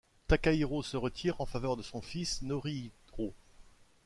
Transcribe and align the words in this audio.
Takahiro 0.27 0.81
se 0.81 0.97
retire 0.97 1.39
en 1.41 1.45
faveur 1.45 1.77
de 1.77 1.83
son 1.83 2.01
fils 2.01 2.41
Norihiro. 2.41 3.35